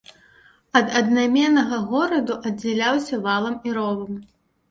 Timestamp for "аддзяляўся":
2.51-3.15